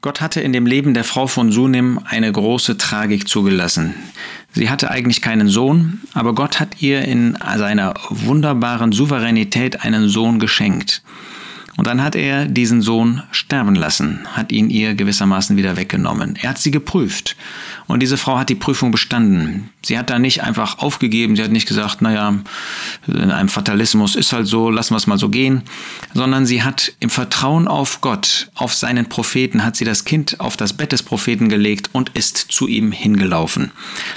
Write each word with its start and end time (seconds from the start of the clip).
Gott 0.00 0.20
hatte 0.20 0.40
in 0.40 0.52
dem 0.52 0.64
Leben 0.64 0.94
der 0.94 1.02
Frau 1.02 1.26
von 1.26 1.50
Sunim 1.50 1.98
eine 2.04 2.30
große 2.30 2.78
Tragik 2.78 3.28
zugelassen. 3.28 3.94
Sie 4.52 4.70
hatte 4.70 4.92
eigentlich 4.92 5.22
keinen 5.22 5.48
Sohn, 5.48 6.00
aber 6.14 6.36
Gott 6.36 6.60
hat 6.60 6.80
ihr 6.80 7.02
in 7.02 7.36
seiner 7.56 7.94
wunderbaren 8.08 8.92
Souveränität 8.92 9.84
einen 9.84 10.08
Sohn 10.08 10.38
geschenkt. 10.38 11.02
Und 11.76 11.88
dann 11.88 12.02
hat 12.02 12.14
er 12.14 12.46
diesen 12.46 12.80
Sohn 12.80 13.22
sterben 13.32 13.74
lassen, 13.74 14.20
hat 14.32 14.52
ihn 14.52 14.70
ihr 14.70 14.94
gewissermaßen 14.94 15.56
wieder 15.56 15.76
weggenommen. 15.76 16.36
Er 16.40 16.50
hat 16.50 16.58
sie 16.58 16.70
geprüft. 16.70 17.36
Und 17.88 18.00
diese 18.00 18.18
Frau 18.18 18.38
hat 18.38 18.50
die 18.50 18.54
Prüfung 18.54 18.92
bestanden. 18.92 19.70
Sie 19.82 19.98
hat 19.98 20.10
da 20.10 20.18
nicht 20.18 20.42
einfach 20.42 20.78
aufgegeben, 20.78 21.36
sie 21.36 21.42
hat 21.42 21.50
nicht 21.50 21.66
gesagt, 21.66 22.02
naja, 22.02 22.34
in 23.06 23.30
einem 23.30 23.48
Fatalismus 23.48 24.14
ist 24.14 24.34
halt 24.34 24.46
so, 24.46 24.68
lassen 24.68 24.92
wir 24.92 24.98
es 24.98 25.06
mal 25.06 25.18
so 25.18 25.30
gehen, 25.30 25.62
sondern 26.12 26.44
sie 26.44 26.62
hat 26.62 26.92
im 27.00 27.08
Vertrauen 27.08 27.66
auf 27.66 28.02
Gott, 28.02 28.50
auf 28.54 28.74
seinen 28.74 29.08
Propheten, 29.08 29.64
hat 29.64 29.74
sie 29.76 29.86
das 29.86 30.04
Kind 30.04 30.38
auf 30.38 30.58
das 30.58 30.74
Bett 30.74 30.92
des 30.92 31.02
Propheten 31.02 31.48
gelegt 31.48 31.88
und 31.92 32.10
ist 32.10 32.36
zu 32.36 32.68
ihm 32.68 32.92
hingelaufen. 32.92 33.72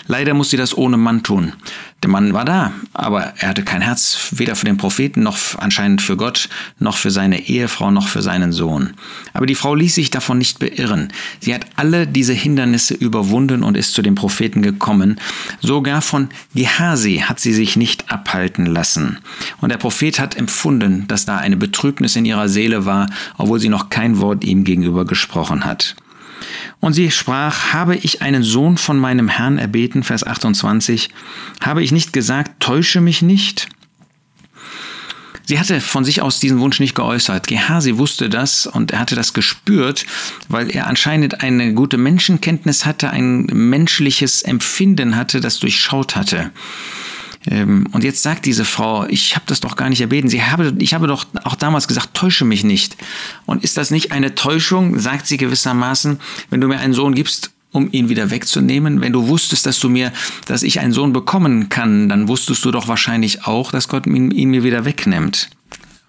Leider 0.06 0.34
muss 0.34 0.50
sie 0.50 0.58
das 0.58 0.78
ohne 0.78 0.98
Mann 0.98 1.24
tun. 1.24 1.54
Der 2.04 2.10
Mann 2.10 2.34
war 2.34 2.46
da, 2.46 2.74
aber 2.94 3.34
er 3.38 3.50
hatte 3.50 3.64
kein 3.64 3.82
Herz 3.82 4.30
weder 4.32 4.56
für 4.56 4.66
den 4.66 4.78
Propheten 4.78 5.22
noch 5.22 5.38
anscheinend 5.60 6.02
für 6.02 6.18
Gott, 6.18 6.50
noch 6.80 6.98
für 6.98 7.12
seine 7.12 7.48
Ehefrau, 7.48 7.92
noch 7.92 8.08
für 8.08 8.24
seinen 8.24 8.52
Sohn. 8.52 8.94
Aber 9.34 9.46
die 9.46 9.54
Frau 9.54 9.76
ließ 9.76 9.94
sich 9.94 10.10
davon 10.10 10.40
nicht 10.40 10.58
beirren. 10.58 11.14
Sie 11.40 11.54
hat 11.54 11.68
alle 11.76 12.08
diese 12.08 12.34
Hindernisse 12.34 12.96
überwunden 12.96 13.62
und 13.62 13.78
ist 13.78 13.94
zu 13.94 14.02
dem 14.02 14.16
Propheten 14.16 14.64
gekommen. 14.64 15.20
Sogar 15.60 16.02
von 16.02 16.30
Gehasi 16.56 17.24
hat 17.24 17.40
sie 17.40 17.54
sich 17.54 17.76
nicht 17.76 18.12
abhalten 18.12 18.66
lassen. 18.66 19.20
Und 19.60 19.70
der 19.70 19.78
Prophet 19.78 20.20
hat 20.20 20.36
empfunden, 20.36 21.08
dass 21.08 21.26
da 21.26 21.38
eine 21.38 21.56
Betrübnis 21.56 22.16
in 22.16 22.26
ihrer 22.26 22.50
Seele 22.50 22.88
war, 22.88 23.12
obwohl 23.38 23.60
sie 23.60 23.70
noch 23.70 23.90
kein 23.90 24.20
Wort 24.20 24.44
ihm 24.44 24.64
gegenüber 24.64 25.06
gesprochen 25.06 25.66
hat. 25.66 25.96
Und 26.80 26.94
sie 26.94 27.12
sprach, 27.12 27.74
habe 27.74 27.96
ich 27.96 28.22
einen 28.22 28.44
Sohn 28.44 28.78
von 28.78 28.98
meinem 28.98 29.28
Herrn 29.28 29.58
erbeten, 29.58 30.04
Vers 30.04 30.26
28, 30.26 31.10
habe 31.64 31.84
ich 31.84 31.92
nicht 31.92 32.14
gesagt, 32.14 32.60
täusche 32.60 33.02
mich 33.02 33.22
nicht? 33.22 33.68
Sie 35.52 35.60
hatte 35.60 35.82
von 35.82 36.06
sich 36.06 36.22
aus 36.22 36.40
diesen 36.40 36.60
Wunsch 36.60 36.80
nicht 36.80 36.96
geäußert. 36.96 37.48
Gehasi 37.48 37.98
wusste 37.98 38.30
das 38.30 38.68
und 38.68 38.92
er 38.92 39.00
hatte 39.00 39.16
das 39.16 39.34
gespürt, 39.34 40.06
weil 40.48 40.70
er 40.70 40.88
anscheinend 40.88 41.42
eine 41.42 41.74
gute 41.74 41.98
Menschenkenntnis 41.98 42.86
hatte, 42.86 43.10
ein 43.10 43.48
menschliches 43.52 44.44
Empfinden 44.44 45.18
hatte, 45.18 45.42
das 45.42 45.60
durchschaut 45.60 46.16
hatte. 46.16 46.52
Ähm, 47.48 47.88
und 47.92 48.04
jetzt 48.04 48.24
sagt 48.24 48.46
diese 48.46 48.66
Frau, 48.66 49.06
ich 49.08 49.36
habe 49.36 49.46
das 49.48 49.60
doch 49.60 49.76
gar 49.76 49.90
nicht 49.90 50.02
erbeten. 50.02 50.30
Sie 50.30 50.44
habe, 50.44 50.74
ich 50.80 50.94
habe 50.94 51.08
doch 51.08 51.26
auch 51.44 51.56
damals 51.56 51.88
gesagt, 51.88 52.14
täusche 52.14 52.46
mich 52.46 52.64
nicht. 52.64 52.98
Und 53.46 53.64
ist 53.64 53.78
das 53.78 53.92
nicht 53.92 54.12
eine 54.12 54.36
Täuschung, 54.36 55.00
sagt 55.00 55.28
sie 55.28 55.38
gewissermaßen, 55.38 56.20
wenn 56.50 56.62
du 56.62 56.68
mir 56.68 56.80
einen 56.80 56.94
Sohn 56.94 57.16
gibst, 57.16 57.52
um 57.72 57.90
ihn 57.92 58.10
wieder 58.10 58.30
wegzunehmen? 58.30 59.02
Wenn 59.02 59.14
du 59.14 59.28
wusstest, 59.28 59.66
dass 59.66 59.80
du 59.80 59.90
mir, 59.90 60.12
dass 60.46 60.64
ich 60.64 60.80
einen 60.80 60.94
Sohn 60.94 61.14
bekommen 61.14 61.70
kann, 61.70 62.10
dann 62.10 62.28
wusstest 62.28 62.64
du 62.66 62.72
doch 62.72 62.88
wahrscheinlich 62.88 63.46
auch, 63.46 63.72
dass 63.72 63.88
Gott 63.88 64.06
ihn, 64.06 64.32
ihn 64.32 64.50
mir 64.50 64.64
wieder 64.64 64.86
wegnimmt. 64.86 65.50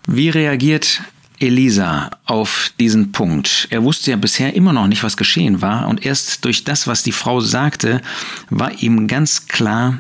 Wie 0.07 0.29
reagiert 0.29 1.03
Elisa 1.39 2.11
auf 2.25 2.73
diesen 2.79 3.11
Punkt. 3.11 3.67
Er 3.71 3.83
wusste 3.83 4.13
ja 4.13 4.17
bisher 4.17 4.55
immer 4.55 4.73
noch 4.73 4.87
nicht, 4.87 5.03
was 5.03 5.17
geschehen 5.17 5.61
war, 5.61 5.89
und 5.89 6.07
erst 6.07 6.45
durch 6.45 6.63
das, 6.63 6.87
was 6.87 7.03
die 7.03 7.11
Frau 7.11 7.41
sagte, 7.41 8.01
war 8.49 8.81
ihm 8.81 9.09
ganz 9.09 9.49
klar, 9.49 9.99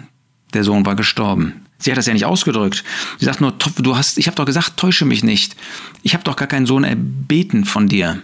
der 0.54 0.64
Sohn 0.64 0.86
war 0.86 0.96
gestorben. 0.96 1.66
Sie 1.78 1.90
hat 1.90 1.98
das 1.98 2.06
ja 2.06 2.12
nicht 2.12 2.26
ausgedrückt. 2.26 2.84
Sie 3.18 3.24
sagt 3.24 3.40
nur, 3.40 3.52
du 3.52 3.96
hast, 3.96 4.18
ich 4.18 4.26
habe 4.28 4.36
doch 4.36 4.44
gesagt, 4.44 4.76
täusche 4.76 5.04
mich 5.04 5.24
nicht. 5.24 5.56
Ich 6.02 6.14
habe 6.14 6.22
doch 6.24 6.36
gar 6.36 6.46
keinen 6.46 6.66
Sohn 6.66 6.84
erbeten 6.84 7.64
von 7.64 7.88
dir. 7.88 8.22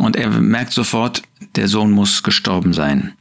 Und 0.00 0.16
er 0.16 0.30
merkt 0.30 0.72
sofort, 0.72 1.22
der 1.56 1.68
Sohn 1.68 1.90
muss 1.90 2.22
gestorben 2.22 2.72
sein. 2.72 3.12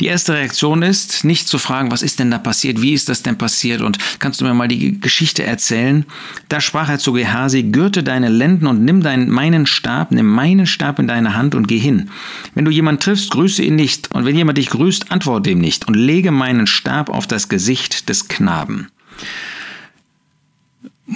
Die 0.00 0.06
erste 0.06 0.34
Reaktion 0.34 0.82
ist, 0.82 1.24
nicht 1.24 1.46
zu 1.46 1.58
fragen, 1.58 1.92
was 1.92 2.02
ist 2.02 2.18
denn 2.18 2.32
da 2.32 2.38
passiert, 2.38 2.82
wie 2.82 2.92
ist 2.92 3.08
das 3.08 3.22
denn 3.22 3.38
passiert 3.38 3.82
und 3.82 3.98
kannst 4.18 4.40
du 4.40 4.44
mir 4.44 4.52
mal 4.52 4.66
die 4.66 4.98
Geschichte 4.98 5.44
erzählen? 5.44 6.04
Da 6.48 6.60
sprach 6.60 6.88
er 6.88 6.98
zu 6.98 7.12
Gehasi, 7.12 7.62
gürte 7.62 8.02
deine 8.02 8.30
Lenden 8.30 8.66
und 8.66 8.84
nimm 8.84 9.00
deinen, 9.00 9.30
meinen 9.30 9.64
Stab, 9.64 10.10
nimm 10.10 10.26
meinen 10.26 10.66
Stab 10.66 10.98
in 10.98 11.06
deine 11.06 11.36
Hand 11.36 11.54
und 11.54 11.68
geh 11.68 11.78
hin. 11.78 12.10
Wenn 12.56 12.64
du 12.64 12.72
jemanden 12.72 13.00
triffst, 13.00 13.30
grüße 13.30 13.62
ihn 13.62 13.76
nicht 13.76 14.12
und 14.12 14.24
wenn 14.24 14.34
jemand 14.34 14.58
dich 14.58 14.70
grüßt, 14.70 15.12
antworte 15.12 15.50
ihm 15.50 15.60
nicht 15.60 15.86
und 15.86 15.94
lege 15.94 16.32
meinen 16.32 16.66
Stab 16.66 17.10
auf 17.10 17.28
das 17.28 17.48
Gesicht 17.48 18.08
des 18.08 18.26
Knaben. 18.26 18.88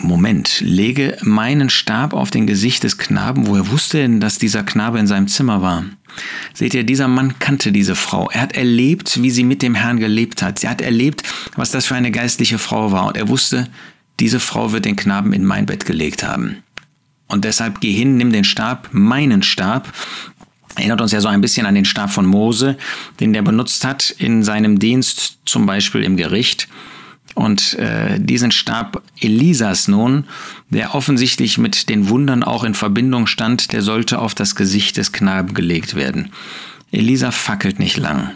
Moment, 0.02 0.60
lege 0.60 1.16
meinen 1.22 1.70
Stab 1.70 2.12
auf 2.12 2.30
den 2.30 2.46
Gesicht 2.46 2.84
des 2.84 2.98
Knaben, 2.98 3.46
woher 3.46 3.70
wusste 3.70 3.98
denn, 3.98 4.20
dass 4.20 4.38
dieser 4.38 4.62
Knabe 4.62 4.98
in 4.98 5.06
seinem 5.06 5.26
Zimmer 5.26 5.60
war? 5.60 5.84
Seht 6.54 6.74
ihr, 6.74 6.84
dieser 6.84 7.08
Mann 7.08 7.38
kannte 7.38 7.72
diese 7.72 7.94
Frau. 7.94 8.28
Er 8.30 8.42
hat 8.42 8.56
erlebt, 8.56 9.22
wie 9.22 9.30
sie 9.30 9.44
mit 9.44 9.60
dem 9.60 9.74
Herrn 9.74 9.98
gelebt 9.98 10.40
hat. 10.42 10.62
Er 10.62 10.70
hat 10.70 10.80
erlebt, 10.80 11.22
was 11.56 11.70
das 11.70 11.86
für 11.86 11.96
eine 11.96 12.10
geistliche 12.10 12.58
Frau 12.58 12.92
war. 12.92 13.06
Und 13.06 13.16
er 13.16 13.28
wusste, 13.28 13.68
diese 14.20 14.40
Frau 14.40 14.72
wird 14.72 14.84
den 14.84 14.96
Knaben 14.96 15.32
in 15.32 15.44
mein 15.44 15.66
Bett 15.66 15.84
gelegt 15.84 16.22
haben. 16.22 16.62
Und 17.26 17.44
deshalb 17.44 17.80
geh 17.80 17.92
hin, 17.92 18.16
nimm 18.16 18.32
den 18.32 18.44
Stab, 18.44 18.88
meinen 18.92 19.42
Stab, 19.42 19.92
Erinnert 20.76 21.00
uns 21.00 21.10
ja 21.10 21.20
so 21.20 21.26
ein 21.26 21.40
bisschen 21.40 21.66
an 21.66 21.74
den 21.74 21.84
Stab 21.84 22.10
von 22.10 22.24
Mose, 22.24 22.76
den 23.18 23.32
der 23.32 23.42
benutzt 23.42 23.84
hat 23.84 24.14
in 24.16 24.44
seinem 24.44 24.78
Dienst, 24.78 25.38
zum 25.44 25.66
Beispiel 25.66 26.04
im 26.04 26.16
Gericht. 26.16 26.68
Und 27.38 27.74
äh, 27.74 28.18
diesen 28.18 28.50
Stab 28.50 29.00
Elisas 29.20 29.86
nun, 29.86 30.24
der 30.70 30.96
offensichtlich 30.96 31.56
mit 31.56 31.88
den 31.88 32.08
Wundern 32.08 32.42
auch 32.42 32.64
in 32.64 32.74
Verbindung 32.74 33.28
stand, 33.28 33.70
der 33.70 33.80
sollte 33.82 34.18
auf 34.18 34.34
das 34.34 34.56
Gesicht 34.56 34.96
des 34.96 35.12
Knaben 35.12 35.54
gelegt 35.54 35.94
werden. 35.94 36.32
Elisa 36.90 37.30
fackelt 37.30 37.78
nicht 37.78 37.96
lang. 37.96 38.32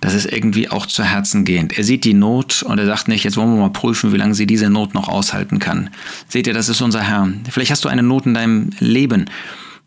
Das 0.00 0.14
ist 0.14 0.24
irgendwie 0.24 0.68
auch 0.68 0.86
zu 0.86 1.04
Herzen 1.04 1.44
gehend. 1.44 1.78
Er 1.78 1.84
sieht 1.84 2.02
die 2.02 2.12
Not 2.12 2.64
und 2.64 2.76
er 2.80 2.86
sagt 2.86 3.06
nicht, 3.06 3.22
jetzt 3.22 3.36
wollen 3.36 3.54
wir 3.54 3.60
mal 3.60 3.70
prüfen, 3.70 4.12
wie 4.12 4.16
lange 4.16 4.34
sie 4.34 4.48
diese 4.48 4.68
Not 4.68 4.94
noch 4.94 5.08
aushalten 5.08 5.60
kann. 5.60 5.90
Seht 6.26 6.48
ihr, 6.48 6.52
das 6.52 6.68
ist 6.68 6.80
unser 6.80 7.02
Herr. 7.02 7.32
Vielleicht 7.52 7.70
hast 7.70 7.84
du 7.84 7.88
eine 7.88 8.02
Not 8.02 8.26
in 8.26 8.34
deinem 8.34 8.70
Leben. 8.80 9.26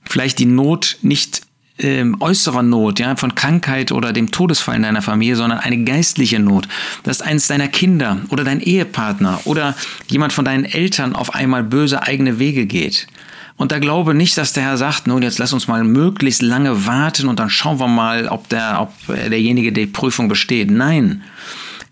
Vielleicht 0.05 0.39
die 0.39 0.45
Not 0.45 0.99
nicht 1.01 1.41
ähm, 1.79 2.17
äußerer 2.19 2.63
Not, 2.63 2.99
ja, 2.99 3.15
von 3.15 3.35
Krankheit 3.35 3.91
oder 3.91 4.13
dem 4.13 4.31
Todesfall 4.31 4.75
in 4.75 4.83
deiner 4.83 5.01
Familie, 5.01 5.35
sondern 5.35 5.59
eine 5.59 5.83
geistliche 5.83 6.39
Not, 6.39 6.67
dass 7.03 7.21
eins 7.21 7.47
deiner 7.47 7.67
Kinder 7.67 8.17
oder 8.29 8.43
dein 8.43 8.61
Ehepartner 8.61 9.41
oder 9.45 9.75
jemand 10.07 10.33
von 10.33 10.45
deinen 10.45 10.65
Eltern 10.65 11.15
auf 11.15 11.33
einmal 11.33 11.63
böse 11.63 12.03
eigene 12.03 12.39
Wege 12.39 12.65
geht. 12.65 13.07
Und 13.55 13.71
da 13.71 13.79
glaube 13.79 14.13
nicht, 14.13 14.37
dass 14.37 14.53
der 14.53 14.63
Herr 14.63 14.77
sagt, 14.77 15.07
nun 15.07 15.21
jetzt 15.21 15.37
lass 15.37 15.53
uns 15.53 15.67
mal 15.67 15.83
möglichst 15.83 16.41
lange 16.41 16.85
warten 16.85 17.27
und 17.27 17.39
dann 17.39 17.49
schauen 17.49 17.79
wir 17.79 17.87
mal, 17.87 18.27
ob 18.27 18.49
der, 18.49 18.81
ob 18.81 18.93
derjenige 19.07 19.71
die 19.71 19.85
Prüfung 19.85 20.27
besteht. 20.27 20.71
Nein, 20.71 21.23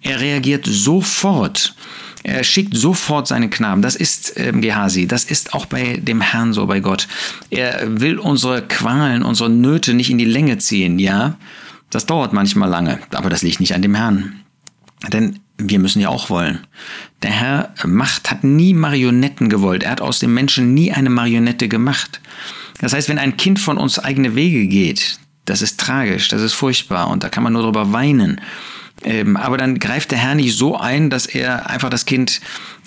er 0.01 0.19
reagiert 0.19 0.65
sofort. 0.65 1.75
Er 2.23 2.43
schickt 2.43 2.75
sofort 2.75 3.27
seinen 3.27 3.49
Knaben. 3.49 3.81
Das 3.81 3.95
ist 3.95 4.33
ähm, 4.37 4.61
Gehasi. 4.61 5.07
Das 5.07 5.23
ist 5.23 5.53
auch 5.53 5.65
bei 5.65 5.97
dem 5.97 6.21
Herrn 6.21 6.53
so, 6.53 6.65
bei 6.67 6.79
Gott. 6.79 7.07
Er 7.49 7.99
will 8.01 8.19
unsere 8.19 8.61
Qualen, 8.61 9.23
unsere 9.23 9.49
Nöte 9.49 9.93
nicht 9.93 10.09
in 10.09 10.17
die 10.17 10.25
Länge 10.25 10.57
ziehen. 10.59 10.99
Ja, 10.99 11.37
das 11.89 12.05
dauert 12.05 12.33
manchmal 12.33 12.69
lange, 12.69 12.99
aber 13.11 13.29
das 13.29 13.41
liegt 13.41 13.59
nicht 13.59 13.73
an 13.73 13.81
dem 13.81 13.95
Herrn. 13.95 14.41
Denn 15.11 15.39
wir 15.57 15.79
müssen 15.79 16.01
ja 16.01 16.09
auch 16.09 16.29
wollen. 16.29 16.59
Der 17.23 17.31
Herr 17.31 17.73
Macht 17.85 18.31
hat 18.31 18.43
nie 18.43 18.73
Marionetten 18.73 19.49
gewollt. 19.49 19.83
Er 19.83 19.91
hat 19.91 20.01
aus 20.01 20.19
dem 20.19 20.33
Menschen 20.33 20.73
nie 20.73 20.91
eine 20.91 21.09
Marionette 21.09 21.67
gemacht. 21.67 22.21
Das 22.79 22.93
heißt, 22.93 23.09
wenn 23.09 23.19
ein 23.19 23.37
Kind 23.37 23.59
von 23.59 23.77
uns 23.77 23.99
eigene 23.99 24.35
Wege 24.35 24.67
geht, 24.67 25.19
das 25.45 25.61
ist 25.61 25.79
tragisch, 25.79 26.27
das 26.29 26.41
ist 26.41 26.53
furchtbar 26.53 27.09
und 27.09 27.23
da 27.23 27.29
kann 27.29 27.43
man 27.43 27.53
nur 27.53 27.63
drüber 27.63 27.91
weinen. 27.91 28.41
Ähm, 29.03 29.35
aber 29.35 29.57
dann 29.57 29.79
greift 29.79 30.11
der 30.11 30.19
Herr 30.19 30.35
nicht 30.35 30.55
so 30.55 30.77
ein, 30.77 31.09
dass 31.09 31.25
er 31.25 31.69
einfach 31.69 31.89
das 31.89 32.05
Kind 32.05 32.39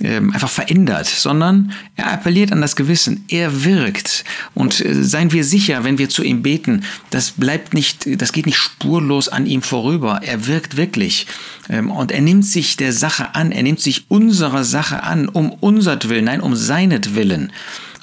ähm, 0.03 0.33
einfach 0.33 0.51
verändert, 0.51 1.07
sondern 1.07 1.73
er 1.97 2.13
appelliert 2.13 2.53
an 2.53 2.61
das 2.61 2.77
Gewissen. 2.77 3.25
Er 3.29 3.65
wirkt. 3.65 4.25
Und 4.55 4.81
äh, 4.81 5.03
seien 5.03 5.33
wir 5.33 5.45
sicher, 5.45 5.83
wenn 5.85 5.99
wir 5.99 6.09
zu 6.09 6.23
ihm 6.23 6.43
beten, 6.43 6.85
das 7.11 7.33
bleibt 7.33 7.75
nicht, 7.75 8.21
das 8.21 8.33
geht 8.33 8.47
nicht 8.47 8.59
spurlos 8.59 9.29
an 9.29 9.47
ihm 9.47 9.63
vorüber. 9.63 10.21
Er 10.23 10.47
wirkt 10.47 10.77
wirklich. 10.77 11.27
Ähm, 11.69 11.91
und 11.91 12.13
er 12.13 12.23
nimmt 12.23 12.47
sich 12.47 12.77
der 12.77 12.93
Sache 12.93 13.35
an. 13.35 13.51
Er 13.51 13.63
nimmt 13.63 13.81
sich 13.81 14.05
unserer 14.09 14.65
Sache 14.65 15.03
an, 15.03 15.29
um 15.29 15.51
unsertwillen, 15.53 16.27
nein, 16.27 16.41
um 16.41 16.55
seinetwillen. 16.55 17.53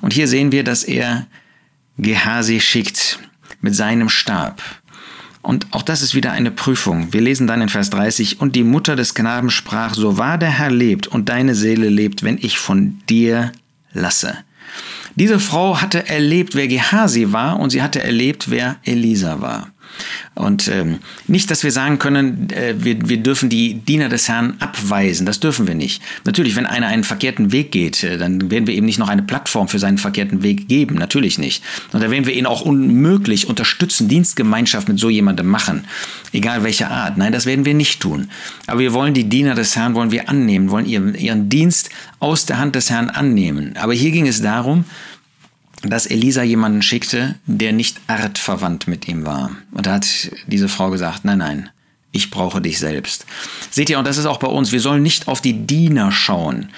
Und 0.02 0.14
hier 0.14 0.28
sehen 0.28 0.52
wir, 0.52 0.64
dass 0.64 0.84
er 0.84 1.28
Gehasi 1.98 2.60
schickt 2.60 3.20
mit 3.62 3.76
seinem 3.76 4.10
Stab. 4.10 4.62
Und 5.42 5.68
auch 5.72 5.82
das 5.82 6.02
ist 6.02 6.14
wieder 6.14 6.32
eine 6.32 6.52
Prüfung. 6.52 7.14
Wir 7.14 7.22
lesen 7.22 7.48
dann 7.48 7.62
in 7.62 7.70
Vers 7.70 7.90
30, 7.90 8.40
und 8.40 8.56
die 8.56 8.64
Mutter 8.64 8.96
des 8.96 9.16
Knaben 9.16 9.50
sprach, 9.50 9.94
so 9.96 10.18
wahr 10.18 10.38
der 10.38 10.52
Herr 10.52 10.72
lebt 10.72 11.08
und 11.08 11.30
deine 11.30 11.56
Seele 11.56 11.90
lebt, 11.90 12.24
wenn 12.24 12.38
ich 12.38 12.60
von 12.60 13.02
dir 13.10 13.52
lasse. 13.92 14.38
Diese 15.16 15.40
Frau 15.40 15.82
hatte 15.82 16.08
erlebt, 16.08 16.56
wer 16.56 16.68
Gehasi 16.68 17.32
war, 17.32 17.60
und 17.60 17.72
sie 17.72 17.82
hatte 17.82 18.04
erlebt, 18.04 18.50
wer 18.50 18.78
Elisa 18.84 19.42
war. 19.42 19.71
Und 20.34 20.68
ähm, 20.70 21.00
nicht, 21.28 21.52
dass 21.52 21.64
wir 21.64 21.72
sagen 21.72 22.00
können, 22.00 22.50
äh, 22.52 22.76
wir, 22.78 23.10
wir 23.10 23.18
dürfen 23.18 23.50
die 23.50 23.76
Diener 23.76 24.10
des 24.10 24.30
Herrn 24.30 24.56
abweisen. 24.60 25.26
Das 25.26 25.40
dürfen 25.40 25.68
wir 25.68 25.76
nicht. 25.76 26.02
Natürlich, 26.24 26.56
wenn 26.56 26.66
einer 26.66 26.88
einen 26.88 27.04
verkehrten 27.04 27.52
Weg 27.52 27.72
geht, 27.72 28.04
äh, 28.04 28.18
dann 28.18 28.50
werden 28.50 28.68
wir 28.68 28.74
eben 28.74 28.86
nicht 28.86 29.00
noch 29.00 29.10
eine 29.10 29.24
Plattform 29.24 29.68
für 29.68 29.80
seinen 29.80 29.98
verkehrten 29.98 30.44
Weg 30.44 30.68
geben. 30.68 30.96
Natürlich 30.96 31.38
nicht. 31.38 31.64
Und 31.92 32.02
da 32.02 32.10
werden 32.10 32.26
wir 32.26 32.34
ihn 32.34 32.46
auch 32.46 32.62
unmöglich 32.62 33.48
unterstützen, 33.48 34.08
Dienstgemeinschaft 34.08 34.88
mit 34.88 35.00
so 35.00 35.10
jemandem 35.10 35.48
machen. 35.48 35.86
Egal 36.32 36.64
welcher 36.64 36.92
Art. 36.92 37.18
Nein, 37.18 37.34
das 37.34 37.46
werden 37.46 37.66
wir 37.66 37.74
nicht 37.74 38.00
tun. 38.00 38.30
Aber 38.68 38.80
wir 38.80 38.94
wollen 38.94 39.14
die 39.14 39.26
Diener 39.26 39.56
des 39.56 39.76
Herrn, 39.76 39.96
wollen 39.96 40.12
wir 40.12 40.30
annehmen, 40.30 40.70
wollen 40.70 40.86
ihren, 40.86 41.14
ihren 41.16 41.50
Dienst 41.50 41.90
aus 42.20 42.46
der 42.46 42.58
Hand 42.58 42.76
des 42.76 42.90
Herrn 42.90 43.10
annehmen. 43.10 43.76
Aber 43.78 43.94
hier 43.94 44.12
ging 44.12 44.28
es 44.28 44.42
darum, 44.42 44.86
dass 45.84 46.06
Elisa 46.06 46.44
jemanden 46.44 46.82
schickte, 46.82 47.36
der 47.46 47.74
nicht 47.74 48.00
artverwandt 48.08 48.88
mit 48.88 49.08
ihm 49.08 49.26
war. 49.26 49.52
Und 49.72 49.86
da 49.86 49.94
hat 49.94 50.32
diese 50.48 50.70
Frau 50.70 50.90
gesagt, 50.90 51.26
nein, 51.26 51.40
nein, 51.40 51.70
ich 52.12 52.30
brauche 52.30 52.62
dich 52.62 52.80
selbst. 52.80 53.26
Seht 53.70 53.90
ihr, 53.90 53.98
und 53.98 54.06
das 54.06 54.18
ist 54.18 54.26
auch 54.26 54.40
bei 54.40 54.48
uns, 54.48 54.72
wir 54.72 54.82
sollen 54.82 55.02
nicht 55.02 55.28
auf 55.28 55.42
die 55.42 55.66
Diener 55.66 56.12
schauen. 56.12 56.70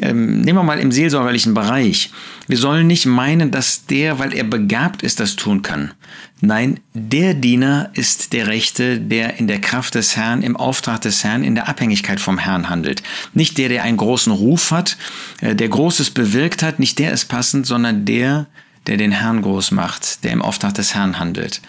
Ähm, 0.00 0.42
nehmen 0.42 0.58
wir 0.58 0.62
mal 0.62 0.78
im 0.78 0.92
seelsorgerlichen 0.92 1.54
Bereich. 1.54 2.10
Wir 2.46 2.58
sollen 2.58 2.86
nicht 2.86 3.06
meinen, 3.06 3.50
dass 3.50 3.86
der, 3.86 4.18
weil 4.18 4.34
er 4.34 4.44
begabt 4.44 5.02
ist, 5.02 5.20
das 5.20 5.36
tun 5.36 5.62
kann. 5.62 5.92
Nein, 6.40 6.80
der 6.92 7.34
Diener 7.34 7.90
ist 7.94 8.32
der 8.32 8.48
Rechte, 8.48 8.98
der 9.00 9.38
in 9.38 9.46
der 9.46 9.60
Kraft 9.60 9.94
des 9.94 10.16
Herrn, 10.16 10.42
im 10.42 10.56
Auftrag 10.56 11.00
des 11.02 11.24
Herrn, 11.24 11.44
in 11.44 11.54
der 11.54 11.68
Abhängigkeit 11.68 12.20
vom 12.20 12.38
Herrn 12.38 12.68
handelt. 12.68 13.02
Nicht 13.32 13.58
der, 13.58 13.68
der 13.68 13.84
einen 13.84 13.96
großen 13.96 14.32
Ruf 14.32 14.72
hat, 14.72 14.96
äh, 15.40 15.54
der 15.54 15.68
Großes 15.68 16.10
bewirkt 16.10 16.62
hat, 16.62 16.78
nicht 16.78 16.98
der 16.98 17.12
ist 17.12 17.26
passend, 17.26 17.66
sondern 17.66 18.04
der, 18.04 18.46
der 18.86 18.96
den 18.96 19.12
Herrn 19.12 19.42
groß 19.42 19.70
macht, 19.70 20.24
der 20.24 20.32
im 20.32 20.42
Auftrag 20.42 20.74
des 20.74 20.94
Herrn 20.94 21.18
handelt. 21.18 21.60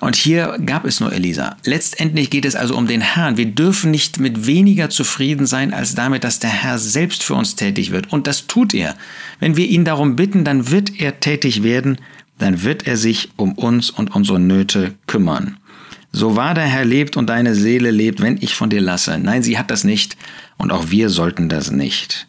Und 0.00 0.14
hier 0.14 0.58
gab 0.64 0.84
es 0.84 1.00
nur 1.00 1.12
Elisa. 1.12 1.56
Letztendlich 1.64 2.28
geht 2.28 2.44
es 2.44 2.54
also 2.54 2.76
um 2.76 2.86
den 2.86 3.00
Herrn. 3.00 3.38
Wir 3.38 3.46
dürfen 3.46 3.90
nicht 3.90 4.20
mit 4.20 4.46
weniger 4.46 4.90
zufrieden 4.90 5.46
sein 5.46 5.72
als 5.72 5.94
damit, 5.94 6.22
dass 6.22 6.38
der 6.38 6.50
Herr 6.50 6.78
selbst 6.78 7.22
für 7.22 7.34
uns 7.34 7.56
tätig 7.56 7.92
wird. 7.92 8.12
Und 8.12 8.26
das 8.26 8.46
tut 8.46 8.74
er. 8.74 8.94
Wenn 9.40 9.56
wir 9.56 9.66
ihn 9.66 9.86
darum 9.86 10.14
bitten, 10.14 10.44
dann 10.44 10.70
wird 10.70 11.00
er 11.00 11.20
tätig 11.20 11.62
werden, 11.62 11.98
dann 12.38 12.62
wird 12.62 12.86
er 12.86 12.98
sich 12.98 13.30
um 13.36 13.52
uns 13.52 13.88
und 13.88 14.14
unsere 14.14 14.38
Nöte 14.38 14.94
kümmern. 15.06 15.56
So 16.12 16.36
wahr 16.36 16.52
der 16.52 16.64
Herr 16.64 16.84
lebt 16.84 17.16
und 17.16 17.28
deine 17.28 17.54
Seele 17.54 17.90
lebt, 17.90 18.20
wenn 18.20 18.36
ich 18.40 18.54
von 18.54 18.68
dir 18.68 18.80
lasse. 18.82 19.18
Nein, 19.18 19.42
sie 19.42 19.58
hat 19.58 19.70
das 19.70 19.84
nicht 19.84 20.16
und 20.58 20.72
auch 20.72 20.90
wir 20.90 21.08
sollten 21.08 21.48
das 21.48 21.70
nicht. 21.70 22.26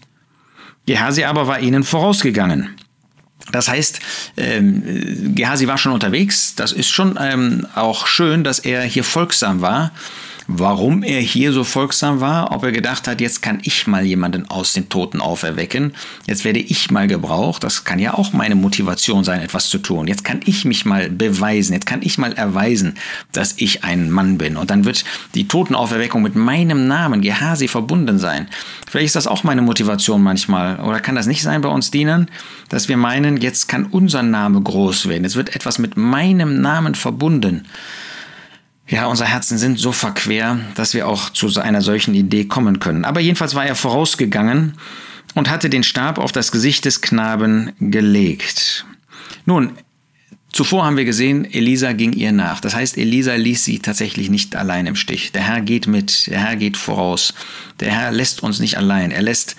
Gehasi 0.85 1.25
aber 1.25 1.47
war 1.47 1.59
ihnen 1.59 1.83
vorausgegangen. 1.83 2.76
Das 3.51 3.69
heißt, 3.69 3.99
ähm, 4.38 5.35
Gehazi 5.35 5.67
war 5.67 5.77
schon 5.77 5.94
unterwegs. 5.94 6.55
Das 6.55 6.71
ist 6.71 6.89
schon 6.89 7.17
ähm, 7.21 7.65
auch 7.75 8.07
schön, 8.07 8.44
dass 8.44 8.59
er 8.59 8.83
hier 8.83 9.03
folgsam 9.03 9.61
war 9.61 9.91
warum 10.47 11.03
er 11.03 11.19
hier 11.19 11.51
so 11.51 11.63
folgsam 11.63 12.21
war, 12.21 12.51
ob 12.51 12.63
er 12.63 12.71
gedacht 12.71 13.07
hat, 13.07 13.21
jetzt 13.21 13.41
kann 13.41 13.59
ich 13.63 13.85
mal 13.85 14.05
jemanden 14.05 14.49
aus 14.49 14.73
den 14.73 14.89
Toten 14.89 15.19
auferwecken, 15.19 15.94
jetzt 16.25 16.45
werde 16.45 16.59
ich 16.59 16.89
mal 16.89 17.07
gebraucht, 17.07 17.63
das 17.63 17.83
kann 17.83 17.99
ja 17.99 18.13
auch 18.13 18.33
meine 18.33 18.55
Motivation 18.55 19.23
sein, 19.23 19.41
etwas 19.41 19.69
zu 19.69 19.77
tun. 19.77 20.07
Jetzt 20.07 20.23
kann 20.23 20.39
ich 20.45 20.65
mich 20.65 20.85
mal 20.85 21.09
beweisen, 21.09 21.73
jetzt 21.73 21.85
kann 21.85 22.01
ich 22.01 22.17
mal 22.17 22.33
erweisen, 22.33 22.95
dass 23.33 23.55
ich 23.57 23.83
ein 23.83 24.09
Mann 24.09 24.38
bin. 24.38 24.57
Und 24.57 24.69
dann 24.69 24.85
wird 24.85 25.03
die 25.35 25.47
Totenauferweckung 25.47 26.21
mit 26.21 26.35
meinem 26.35 26.88
Namen, 26.88 27.21
Gehasi, 27.21 27.67
verbunden 27.67 28.17
sein. 28.17 28.47
Vielleicht 28.89 29.07
ist 29.07 29.15
das 29.15 29.27
auch 29.27 29.44
meine 29.44 29.61
Motivation 29.61 30.23
manchmal. 30.23 30.79
Oder 30.79 30.99
kann 30.99 31.15
das 31.15 31.27
nicht 31.27 31.44
sein 31.44 31.61
bei 31.61 31.69
uns 31.69 31.91
Dienern, 31.91 32.27
dass 32.69 32.88
wir 32.88 32.97
meinen, 32.97 33.38
jetzt 33.38 33.67
kann 33.67 33.85
unser 33.85 34.23
Name 34.23 34.61
groß 34.61 35.09
werden. 35.09 35.25
Es 35.25 35.35
wird 35.35 35.55
etwas 35.55 35.77
mit 35.77 35.97
meinem 35.97 36.61
Namen 36.61 36.95
verbunden. 36.95 37.65
Ja, 38.89 39.07
unsere 39.07 39.29
Herzen 39.29 39.57
sind 39.57 39.79
so 39.79 39.91
verquer, 39.91 40.59
dass 40.75 40.93
wir 40.93 41.07
auch 41.07 41.29
zu 41.29 41.47
einer 41.59 41.81
solchen 41.81 42.13
Idee 42.13 42.45
kommen 42.45 42.79
können. 42.79 43.03
Aber 43.03 43.19
jedenfalls 43.19 43.53
war 43.53 43.65
er 43.65 43.75
vorausgegangen 43.75 44.73
und 45.35 45.49
hatte 45.49 45.69
den 45.69 45.83
Stab 45.83 46.17
auf 46.17 46.31
das 46.31 46.51
Gesicht 46.53 46.85
des 46.85 47.01
Knaben 47.01 47.73
gelegt. 47.81 48.85
Nun, 49.45 49.73
zuvor 50.53 50.85
haben 50.85 50.95
wir 50.95 51.03
gesehen, 51.03 51.43
Elisa 51.45 51.91
ging 51.91 52.13
ihr 52.13 52.31
nach. 52.31 52.61
Das 52.61 52.75
heißt, 52.75 52.97
Elisa 52.97 53.35
ließ 53.35 53.65
sie 53.65 53.79
tatsächlich 53.79 54.29
nicht 54.29 54.55
allein 54.55 54.87
im 54.87 54.95
Stich. 54.95 55.33
Der 55.33 55.43
Herr 55.43 55.59
geht 55.59 55.87
mit, 55.87 56.27
der 56.27 56.39
Herr 56.39 56.55
geht 56.55 56.77
voraus. 56.77 57.33
Der 57.81 57.91
Herr 57.91 58.13
lässt 58.13 58.41
uns 58.41 58.59
nicht 58.59 58.77
allein. 58.77 59.11
Er 59.11 59.21
lässt 59.21 59.57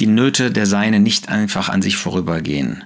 die 0.00 0.08
Nöte 0.08 0.50
der 0.50 0.66
Seine 0.66 0.98
nicht 0.98 1.28
einfach 1.28 1.68
an 1.68 1.80
sich 1.80 1.96
vorübergehen. 1.96 2.82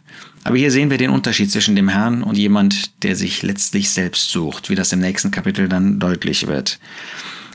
Aber 0.49 0.57
hier 0.57 0.71
sehen 0.71 0.89
wir 0.89 0.97
den 0.97 1.11
Unterschied 1.11 1.53
zwischen 1.53 1.77
dem 1.77 1.91
Herrn 1.91 2.23
und 2.23 2.39
jemand, 2.39 3.03
der 3.03 3.17
sich 3.17 3.43
letztlich 3.43 3.91
selbst 3.91 4.31
sucht, 4.31 4.71
wie 4.71 4.75
das 4.75 4.95
im 4.95 4.99
nächsten 4.99 5.31
Kapitel 5.31 5.69
dann 5.69 5.99
deutlich 5.99 6.47
wird. 6.47 6.79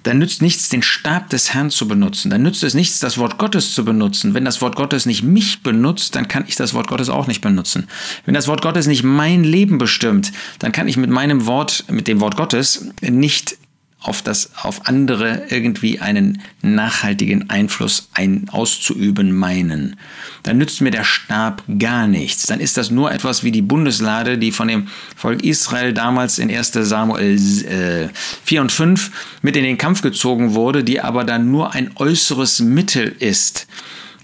Dann 0.03 0.19
nützt 0.19 0.43
nichts, 0.43 0.69
den 0.69 0.83
Stab 0.83 1.27
des 1.31 1.55
Herrn 1.55 1.71
zu 1.71 1.87
benutzen. 1.87 2.29
Dann 2.29 2.43
nützt 2.43 2.61
es 2.61 2.75
nichts, 2.75 2.99
das 2.99 3.17
Wort 3.17 3.39
Gottes 3.39 3.73
zu 3.73 3.83
benutzen. 3.83 4.35
Wenn 4.35 4.45
das 4.45 4.61
Wort 4.61 4.75
Gottes 4.75 5.07
nicht 5.07 5.23
mich 5.23 5.63
benutzt, 5.63 6.15
dann 6.15 6.27
kann 6.27 6.45
ich 6.47 6.55
das 6.55 6.75
Wort 6.75 6.87
Gottes 6.87 7.09
auch 7.09 7.25
nicht 7.25 7.41
benutzen. 7.41 7.87
Wenn 8.25 8.35
das 8.35 8.47
Wort 8.47 8.61
Gottes 8.61 8.85
nicht 8.85 9.01
mein 9.01 9.43
Leben 9.43 9.79
bestimmt, 9.79 10.31
dann 10.59 10.71
kann 10.71 10.87
ich 10.87 10.95
mit 10.95 11.09
meinem 11.09 11.47
Wort, 11.47 11.85
mit 11.89 12.07
dem 12.07 12.19
Wort 12.19 12.37
Gottes 12.37 12.91
nicht 13.01 13.57
auf 14.03 14.21
das, 14.21 14.51
auf 14.61 14.85
andere 14.85 15.43
irgendwie 15.49 15.99
einen 15.99 16.41
nachhaltigen 16.61 17.49
Einfluss 17.49 18.09
ein, 18.13 18.47
auszuüben 18.51 19.31
meinen. 19.31 19.95
Dann 20.43 20.57
nützt 20.57 20.81
mir 20.81 20.91
der 20.91 21.05
Stab 21.05 21.63
gar 21.79 22.07
nichts. 22.07 22.45
Dann 22.45 22.59
ist 22.59 22.75
das 22.75 22.91
nur 22.91 23.11
etwas 23.11 23.43
wie 23.43 23.51
die 23.51 23.61
Bundeslade, 23.61 24.37
die 24.37 24.51
von 24.51 24.67
dem 24.67 24.87
Volk 25.15 25.43
Israel 25.43 25.93
damals 25.93 26.37
in 26.37 26.51
1. 26.51 26.73
Samuel 26.73 27.35
äh, 27.35 28.09
4 28.43 28.61
und 28.61 28.71
5 28.71 29.11
mit 29.41 29.55
in 29.55 29.63
den 29.63 29.77
Kampf 29.77 30.01
gezogen 30.01 30.53
wurde, 30.53 30.83
die 30.83 30.99
aber 30.99 31.23
dann 31.23 31.49
nur 31.49 31.73
ein 31.73 31.91
äußeres 31.95 32.59
Mittel 32.59 33.15
ist. 33.19 33.67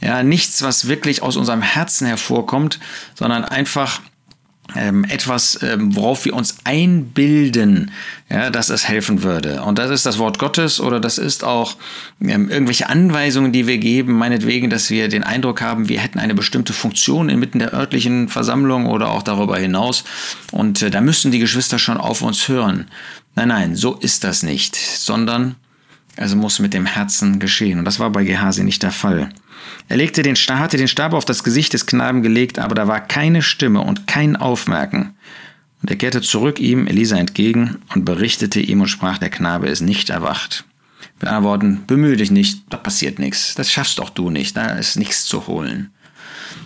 Ja, 0.02 0.24
nichts, 0.24 0.62
was 0.62 0.88
wirklich 0.88 1.22
aus 1.22 1.36
unserem 1.36 1.62
Herzen 1.62 2.08
hervorkommt, 2.08 2.80
sondern 3.16 3.44
einfach 3.44 4.02
ähm, 4.75 5.04
etwas, 5.06 5.60
ähm, 5.63 5.95
worauf 5.95 6.25
wir 6.25 6.33
uns 6.33 6.57
einbilden, 6.63 7.92
ja, 8.30 8.50
dass 8.50 8.69
es 8.69 8.88
helfen 8.88 9.24
würde. 9.24 9.63
Und 9.63 9.80
das 9.80 9.89
ist 9.92 10.06
das 10.06 10.18
Wort 10.18 10.39
Gottes 10.39 10.80
oder 10.80 11.00
das 11.00 11.18
ist 11.18 11.44
auch 11.44 11.75
ähm, 12.21 12.50
irgendwelche 12.50 12.89
Anweisungen, 12.89 13.51
die 13.51 13.68
wir 13.68 13.77
geben, 13.77 14.13
meinetwegen, 14.13 14.69
dass 14.69 14.89
wir 14.89 15.07
den 15.07 15.24
Eindruck 15.24 15.62
haben, 15.62 15.89
wir 15.89 16.00
hätten 16.00 16.19
eine 16.19 16.36
bestimmte 16.36 16.74
Funktion 16.74 17.30
inmitten 17.30 17.60
der 17.60 17.74
örtlichen 17.74 18.27
Versammlung 18.30 18.86
oder 18.86 19.10
auch 19.10 19.24
darüber 19.24 19.57
hinaus. 19.57 20.04
Und 20.51 20.81
äh, 20.81 20.89
da 20.89 21.01
müssen 21.01 21.31
die 21.31 21.39
Geschwister 21.39 21.80
schon 21.80 21.98
auf 21.98 22.21
uns 22.21 22.48
hören. 22.48 22.88
Nein, 23.36 23.48
nein, 23.48 23.75
so 23.75 23.95
ist 23.95 24.24
das 24.24 24.44
nicht, 24.44 24.75
sondern 24.75 25.56
also 26.18 26.36
muss 26.36 26.60
mit 26.60 26.74
dem 26.74 26.86
Herzen 26.86 27.39
geschehen. 27.39 27.80
Und 27.80 27.86
das 27.86 28.00
war 28.00 28.10
bei 28.10 28.24
Gehasi 28.24 28.63
nicht 28.63 28.83
der 28.83 28.92
Fall. 28.92 29.30
Er 29.88 29.97
legte 29.97 30.21
den, 30.21 30.35
hatte 30.35 30.77
den 30.77 30.88
Stab 30.88 31.13
auf 31.13 31.25
das 31.25 31.44
Gesicht 31.44 31.73
des 31.73 31.85
Knaben 31.85 32.21
gelegt, 32.21 32.59
aber 32.59 32.75
da 32.75 32.88
war 32.88 33.01
keine 33.01 33.41
Stimme 33.41 33.81
und 33.81 34.07
kein 34.07 34.35
Aufmerken. 34.35 35.15
Und 35.81 35.89
er 35.89 35.97
kehrte 35.97 36.21
zurück 36.21 36.59
ihm, 36.59 36.88
Elisa, 36.88 37.17
entgegen 37.17 37.77
und 37.94 38.06
berichtete 38.06 38.59
ihm 38.59 38.81
und 38.81 38.88
sprach, 38.88 39.17
der 39.17 39.30
Knabe 39.30 39.68
ist 39.68 39.81
nicht 39.81 40.09
erwacht. 40.09 40.66
Mit 41.19 41.30
anderen 41.30 41.44
Worten, 41.44 41.83
bemühe 41.87 42.18
dich 42.18 42.31
nicht, 42.31 42.63
da 42.69 42.78
passiert 42.78 43.19
nichts. 43.19 43.56
Das 43.56 43.71
schaffst 43.71 43.99
auch 43.99 44.09
du 44.09 44.30
nicht, 44.30 44.56
da 44.56 44.68
ist 44.68 44.97
nichts 44.97 45.25
zu 45.25 45.47
holen. 45.47 45.92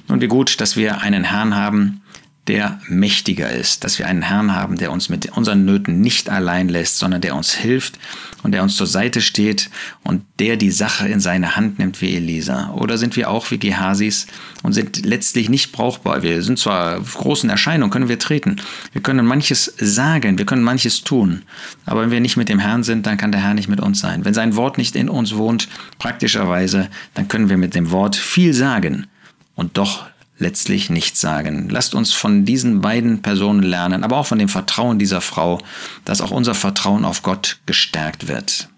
Und 0.08 0.22
wie 0.22 0.28
gut, 0.28 0.60
dass 0.62 0.76
wir 0.76 1.02
einen 1.02 1.24
Herrn 1.24 1.56
haben, 1.56 2.02
der 2.48 2.80
mächtiger 2.90 3.50
ist, 3.50 3.86
dass 3.86 4.00
wir 4.00 4.08
einen 4.08 4.22
Herrn 4.22 4.54
haben, 4.54 4.78
der 4.78 4.92
uns 4.92 5.08
mit 5.08 5.32
unseren 5.38 5.64
Nöten 5.64 6.02
nicht 6.02 6.30
allein 6.30 6.68
lässt, 6.68 6.98
sondern 6.98 7.22
der 7.22 7.36
uns 7.36 7.54
hilft 7.54 7.98
und 8.44 8.52
der 8.52 8.64
uns 8.64 8.76
zur 8.76 8.88
Seite 8.88 9.22
steht 9.22 9.70
und 10.04 10.26
der 10.40 10.58
die 10.58 10.72
Sache 10.72 11.08
in 11.08 11.22
seine 11.22 11.56
Hand 11.56 11.80
nimmt 11.80 12.02
wie 12.02 12.16
Elisa. 12.16 12.72
Oder 12.72 12.98
sind 12.98 13.16
wir 13.16 13.30
auch 13.30 13.50
wie 13.52 13.60
Gehasis 13.60 14.28
und 14.62 14.74
sind 14.74 15.06
letztlich 15.06 15.48
nicht 15.48 15.72
brauchbar. 15.72 16.22
Wir 16.22 16.44
sind 16.44 16.60
zwar 16.60 17.00
großen 17.00 17.50
Erscheinungen, 17.50 17.92
können 17.92 18.10
wir 18.10 18.20
treten. 18.20 18.58
Wir 18.92 19.02
können 19.02 19.26
manches 19.26 19.74
sagen, 19.78 20.38
wir 20.38 20.46
können 20.46 20.64
manches 20.64 21.06
tun. 21.06 21.44
Aber 21.86 22.02
wenn 22.02 22.12
wir 22.12 22.20
nicht 22.20 22.36
mit 22.36 22.50
dem 22.50 22.60
Herrn 22.60 22.84
sind, 22.84 23.06
dann 23.06 23.18
kann 23.18 23.32
der 23.32 23.42
Herr 23.42 23.54
nicht 23.54 23.70
mit 23.70 23.80
uns 23.80 24.02
sein. 24.02 24.26
Wenn 24.26 24.34
sein 24.34 24.58
Wort 24.58 24.78
nicht 24.78 24.98
in 24.98 25.08
uns 25.08 25.36
wohnt, 25.36 25.70
praktischerweise, 25.98 26.90
dann 27.14 27.30
können 27.30 27.48
wir 27.48 27.58
mit 27.58 27.74
dem 27.74 27.92
Wort 27.92 28.18
viel 28.18 28.54
sagen 28.54 29.08
und 29.56 29.78
doch 29.78 30.08
letztlich 30.44 30.90
nichts 30.90 31.20
sagen. 31.22 31.70
Lasst 31.70 31.96
uns 31.96 32.14
von 32.14 32.46
diesen 32.46 32.82
beiden 32.82 33.22
Personen 33.22 33.64
lernen, 33.64 34.04
aber 34.04 34.18
auch 34.18 34.28
von 34.28 34.40
dem 34.40 34.50
Vertrauen 34.50 35.00
dieser 35.00 35.22
Frau, 35.22 35.60
dass 36.06 36.22
auch 36.22 36.32
unser 36.32 36.54
Vertrauen 36.54 37.06
auf 37.06 37.24
Gott 37.24 37.58
gestärkt 37.66 38.28
wird. 38.28 38.70